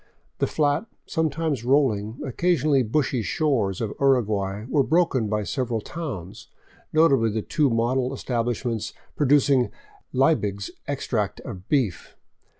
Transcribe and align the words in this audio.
The 0.39 0.47
flat, 0.47 0.87
sometimes 1.05 1.63
rolling, 1.63 2.19
occasionally 2.25 2.81
bushy 2.81 3.21
shores 3.21 3.81
of 3.81 3.89
the 3.89 3.95
Uruguay 4.03 4.65
were 4.67 4.81
broken 4.81 5.27
by 5.27 5.43
several 5.43 5.79
towns, 5.79 6.47
notably 6.91 7.29
the 7.29 7.43
two 7.43 7.69
model 7.69 8.11
establishments 8.11 8.93
producing 9.15 9.69
Leibig's 10.11 10.71
ex 10.87 11.05
tract 11.05 11.39
of 11.41 11.69
beef. 11.69 12.17